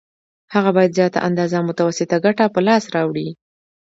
هغه 0.53 0.69
باید 0.75 0.95
زیاته 0.97 1.19
اندازه 1.27 1.57
متوسطه 1.69 2.17
ګټه 2.25 2.45
په 2.53 2.59
لاس 2.67 2.83
راوړي 2.95 3.29